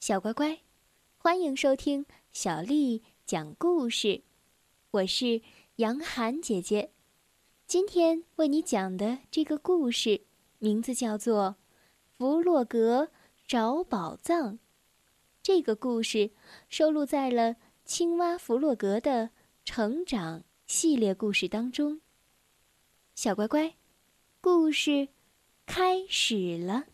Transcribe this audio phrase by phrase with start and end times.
[0.00, 0.62] 小乖乖，
[1.18, 4.22] 欢迎收听小丽讲故事。
[4.92, 5.42] 我是
[5.76, 6.90] 杨涵姐姐，
[7.66, 10.22] 今天为你讲的这个故事
[10.58, 11.56] 名字叫做
[12.16, 13.10] 《弗洛格
[13.46, 14.54] 找宝藏》。
[15.42, 16.30] 这个故事
[16.70, 17.52] 收录在了
[17.84, 19.28] 《青蛙弗洛格的
[19.66, 22.00] 成长》系列故事当中。
[23.14, 23.74] 小乖乖，
[24.40, 25.08] 故事
[25.66, 26.86] 开始了。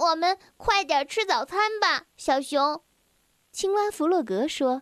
[0.00, 2.82] 我们快点吃早餐吧，小熊。
[3.52, 4.80] 青蛙弗洛格说：“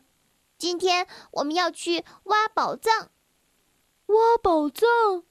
[0.56, 3.10] 今天我们要去挖宝藏。”
[4.06, 5.24] 挖宝藏？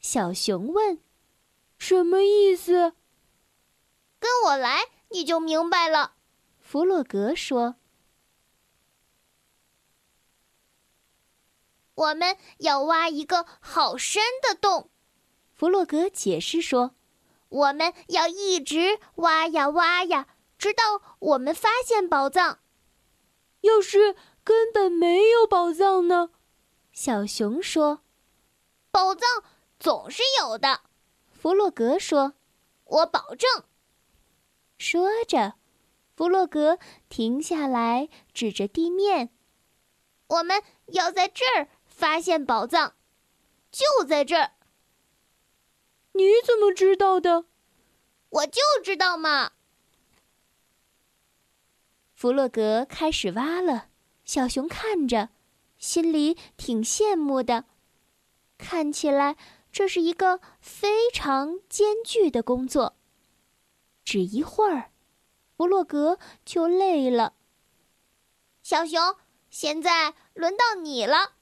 [0.00, 1.00] 小熊问
[1.78, 2.94] ：“什么意思？”
[4.18, 6.14] 跟我来，你就明白了。
[6.58, 7.76] 弗洛格说
[11.94, 14.90] ：“我们要挖一个好深的洞。”
[15.54, 16.96] 弗洛格解释说。
[17.48, 20.26] 我们要一直挖呀挖呀，
[20.58, 22.58] 直到我们发现宝藏。
[23.62, 26.30] 要是根本没有宝藏呢？
[26.92, 28.02] 小熊说
[28.90, 29.28] ：“宝藏
[29.78, 30.82] 总是有的。”
[31.30, 32.34] 弗洛格说
[32.84, 33.64] ：“我保证。”
[34.78, 35.54] 说着，
[36.16, 39.30] 弗洛格停下来，指着地面
[40.28, 42.94] ：“我们要在这儿发现宝藏，
[43.70, 44.52] 就在这儿。”
[46.18, 47.44] 你怎么知道的？
[48.30, 49.52] 我就知道嘛。
[52.12, 53.86] 弗洛格开始挖了，
[54.24, 55.28] 小熊看着，
[55.78, 57.66] 心里挺羡慕的。
[58.58, 59.36] 看起来
[59.70, 62.96] 这是一个非常艰巨的工作。
[64.04, 64.90] 只一会儿，
[65.56, 67.34] 弗洛格就累了。
[68.64, 69.14] 小熊，
[69.50, 71.34] 现在轮到你了。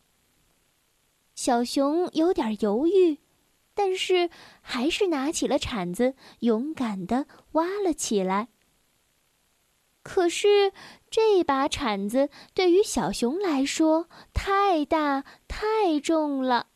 [1.35, 3.21] 小熊有点犹豫。
[3.79, 4.31] 但是，
[4.63, 8.49] 还是拿起了铲子，勇敢地挖了起来。
[10.03, 10.73] 可是，
[11.11, 16.69] 这把铲子对于小熊来说太大太重了。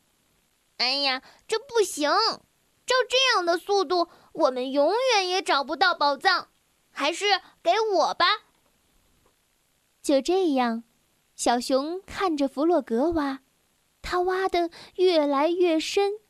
[0.76, 2.10] 哎呀，这不行！
[2.10, 6.48] 照这样的速度，我们永远也找不到宝藏。
[6.90, 7.24] 还是
[7.62, 8.26] 给我吧。
[10.02, 10.84] 就这样，
[11.34, 13.40] 小熊看着弗洛格挖，
[14.02, 16.20] 他挖的越来越深。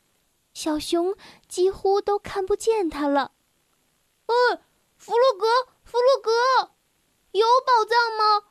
[0.52, 1.16] 小熊
[1.48, 3.32] 几乎都看不见它了。
[4.26, 4.62] 嗯，
[4.96, 5.46] 弗洛格，
[5.84, 6.30] 弗洛格，
[7.32, 8.48] 有宝藏吗？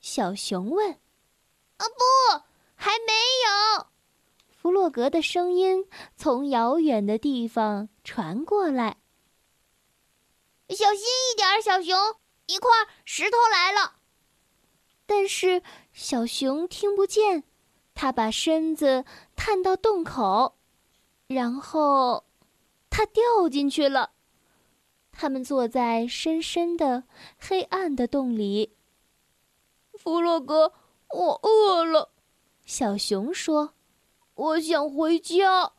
[0.00, 0.92] 小熊问。
[0.92, 2.44] 啊，不，
[2.74, 3.12] 还没
[3.76, 3.86] 有。
[4.48, 8.98] 弗洛格的声音从遥远的地方传过来。
[10.68, 11.96] 小心一点，小熊，
[12.46, 12.70] 一块
[13.04, 13.96] 石头来了。
[15.06, 17.42] 但是小熊听不见，
[17.94, 19.04] 它把身子
[19.34, 20.59] 探到洞口。
[21.32, 22.24] 然后，
[22.90, 24.10] 他掉进去了。
[25.12, 27.04] 他们坐在深深的、
[27.38, 28.74] 黑暗的洞里。
[29.94, 30.72] 弗洛格，
[31.08, 32.10] 我饿了。
[32.66, 33.74] 小熊说
[34.34, 35.72] ：“我想回家。”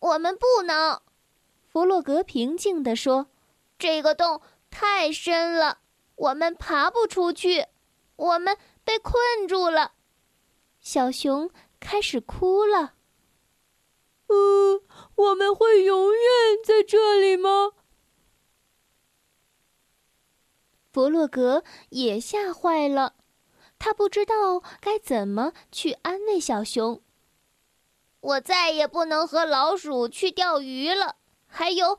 [0.00, 1.00] 我们不能。
[1.68, 3.28] 弗洛格平静地说
[3.78, 5.78] ：“这个洞太深了，
[6.16, 7.66] 我们爬不出去，
[8.16, 9.92] 我们被困住了。”
[10.82, 12.94] 小熊开始哭了。
[14.26, 14.82] 呃，
[15.14, 16.22] 我们会永远
[16.64, 17.72] 在这里吗？
[20.92, 23.14] 弗洛格也吓坏了，
[23.78, 27.02] 他不知道该怎么去安慰小熊。
[28.20, 31.16] 我再也不能和老鼠去钓鱼了，
[31.46, 31.98] 还有，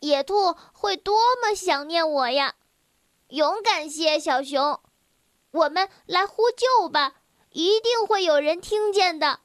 [0.00, 2.54] 野兔会多么想念我呀！
[3.28, 4.80] 勇敢些，小熊，
[5.50, 7.16] 我们来呼救吧，
[7.50, 9.40] 一定会有人听见的。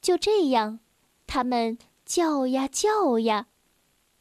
[0.00, 0.80] 就这样，
[1.26, 3.46] 他们叫呀叫呀，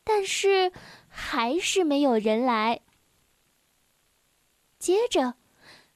[0.03, 0.71] 但是
[1.07, 2.81] 还是没有人来。
[4.77, 5.35] 接着，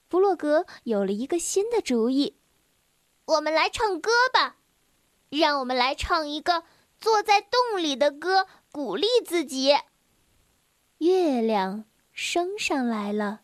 [0.08, 2.36] 弗洛格有了一个新的主意
[3.26, 4.56] ：“我们来唱歌吧，
[5.30, 6.64] 让我们来唱一个
[6.98, 9.74] 坐在洞里的歌，鼓励自己。”
[10.98, 13.40] 月亮升上来了，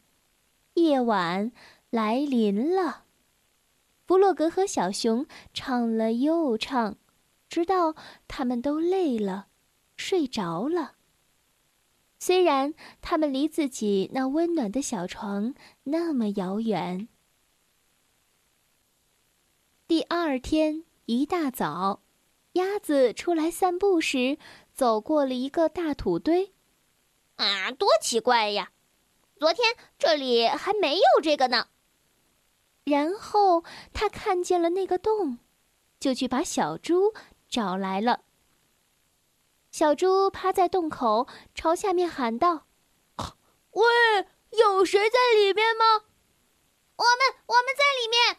[0.75, 1.53] 夜晚
[1.91, 3.05] 来临了。
[4.11, 5.25] 弗洛格和小熊
[5.55, 6.97] 唱了又唱，
[7.49, 7.95] 直到
[8.27, 9.47] 他们都累了，
[9.97, 10.97] 睡着了。
[12.19, 15.55] 虽然他们离自己那温暖的小床
[15.85, 17.07] 那么遥远。
[19.87, 22.03] 第二天一大早，
[22.55, 24.39] 鸭子出来散步时，
[24.75, 26.53] 走过了一个大土堆。
[27.37, 28.73] 啊，多奇怪呀！
[29.39, 31.69] 昨天这里还没有这个呢。
[32.85, 33.63] 然后
[33.93, 35.39] 他看见了那个洞，
[36.01, 37.15] 就去把小猪
[37.49, 38.23] 找来了。
[39.71, 42.67] 小猪趴在洞口，朝下面喊道
[43.73, 43.85] ：“喂，
[44.51, 46.07] 有谁在里面吗
[46.97, 48.39] ？”“我们，我们在里面。”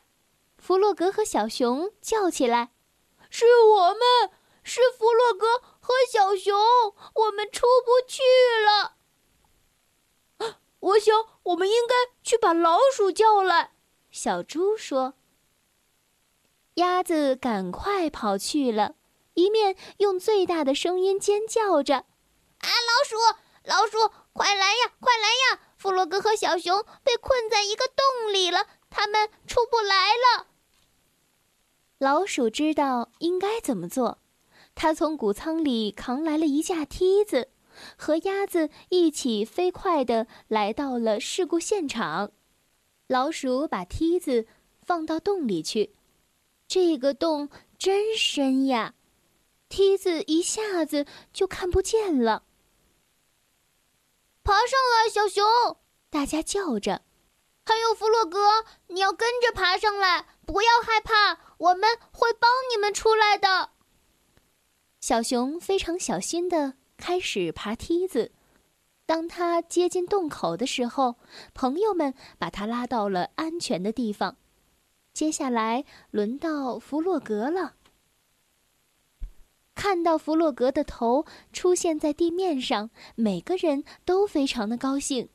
[0.59, 2.73] 弗洛格和小熊叫起来
[3.29, 4.31] ：“是我们，
[4.63, 6.53] 是弗洛格和小熊，
[7.15, 8.21] 我们出不去
[8.65, 8.97] 了。”
[10.79, 13.73] 我想，我们应该去把老鼠叫来。”
[14.11, 15.15] 小猪说。
[16.75, 18.95] 鸭子赶快跑去了，
[19.33, 21.95] 一面用最大的声音尖叫着
[22.59, 23.15] ：“啊，老鼠，
[23.63, 25.61] 老鼠，快来呀，快来呀！
[25.77, 30.47] 弗洛格和小熊被困在一个洞里了，他们出不来了。”
[31.99, 34.19] 老鼠知道应该怎么做，
[34.73, 37.49] 它从谷仓里扛来了一架梯子。
[37.97, 42.31] 和鸭子一起飞快地来到了事故现场。
[43.11, 44.47] 老鼠把梯子
[44.83, 45.93] 放到洞里去，
[46.65, 48.93] 这个洞真深呀，
[49.67, 52.43] 梯子一下子就看不见了。
[54.45, 55.43] 爬上来，小熊！
[56.09, 57.01] 大家叫着。
[57.65, 63.71] 还有弗洛格，你要跟着爬上来，不要害怕，我们会帮你们出来的。
[65.01, 66.75] 小熊非常小心的。
[66.95, 68.31] 开始爬梯子，
[69.11, 71.17] 当他接近洞口的时候，
[71.53, 74.37] 朋友们把他拉到了安全的地方。
[75.11, 77.73] 接下来轮到弗洛格了。
[79.75, 85.27] 看到弗洛格的头出现在地面上，每个人都非常的高兴。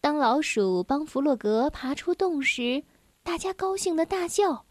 [0.00, 2.82] 当老鼠帮弗洛格爬出洞时，
[3.22, 4.64] 大家高兴的大叫。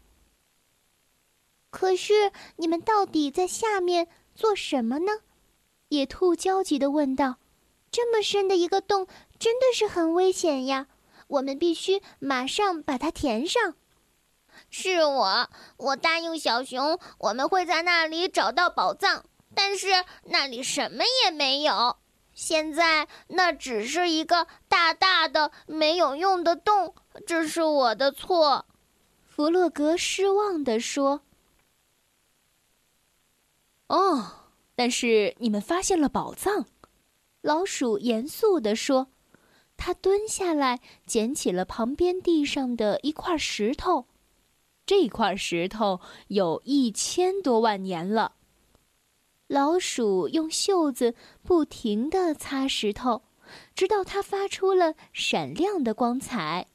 [1.70, 5.12] 可是你们到底在下面做什么呢？
[5.88, 7.36] 野兔焦急地问道
[7.90, 9.06] ：“这么深的一个洞，
[9.38, 10.86] 真的是很危险呀！
[11.28, 13.74] 我们必须马上把它填上。”
[14.70, 19.24] 是我，我答应小熊，我们会在那里找到宝藏。
[19.54, 21.96] 但是那里什么也没有。
[22.34, 26.94] 现在那只是一个大大的没有用的洞，
[27.26, 28.66] 这是我的错。”
[29.26, 31.22] 弗洛格失望地说。
[33.88, 34.34] “哦。”
[34.76, 36.64] 但是你们发现了宝藏，
[37.40, 39.08] 老鼠严肃地说
[39.76, 44.06] ：“他蹲下来捡起了旁边地上的一块石头，
[44.84, 48.32] 这块石头有一千多万年了。”
[49.46, 53.22] 老鼠用袖子不停地擦石头，
[53.74, 56.66] 直到它发出了闪亮的光彩，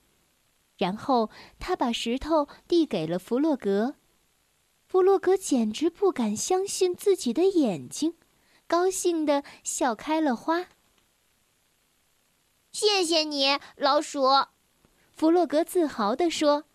[0.77, 1.29] 然后
[1.59, 3.95] 他把石头递给了弗洛格。
[4.87, 8.15] 弗洛格简直不敢相信自己的眼睛，
[8.67, 10.67] 高兴的笑开了花。
[12.71, 14.23] 谢谢你，老鼠，
[15.11, 16.65] 弗洛格自豪地说。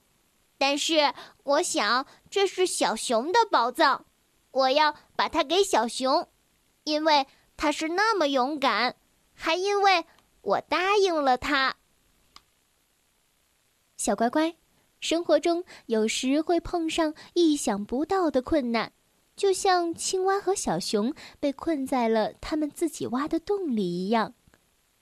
[0.56, 1.14] 但是
[1.44, 4.06] 我想这是小熊的宝藏，
[4.50, 6.29] 我要把它给小熊，
[6.85, 7.26] 因为
[7.56, 8.96] 它是那么勇敢，
[9.35, 10.05] 还因为
[10.43, 11.76] 我答应了它。
[13.96, 14.56] 小乖乖。
[15.00, 18.93] 生活中有时会碰上意想不到的困难，
[19.38, 24.35] 就像青蛙和小熊被困在了他们自己挖的洞里一样。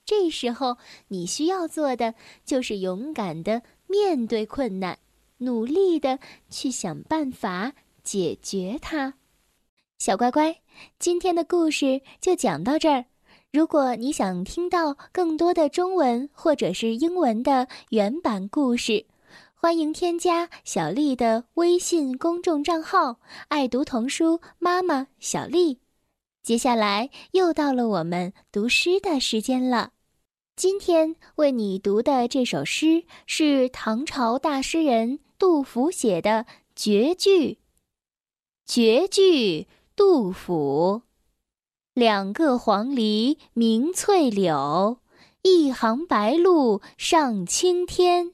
[0.05, 0.77] 这时候，
[1.09, 2.13] 你需要做的
[2.45, 4.99] 就是勇敢的面对困难，
[5.39, 6.19] 努力的
[6.49, 7.73] 去想办法
[8.03, 9.15] 解决它。
[9.97, 10.61] 小乖乖，
[10.99, 13.05] 今天的故事就讲到这儿。
[13.51, 19.07] 如果你想听到更多的中文或者是英文的原版故事，
[19.59, 25.79] 欢迎添加小丽的微信公众账号“爱读童书妈妈小丽”。
[26.43, 29.93] 接下来又到了我们读诗的时间了。
[30.55, 36.45] 今天为你读的这首诗是唐朝大诗人杜甫写的
[36.75, 37.57] 绝句。
[38.63, 41.01] 绝句，杜甫。
[41.95, 44.99] 两个黄鹂鸣翠柳，
[45.41, 48.33] 一行白鹭上青天。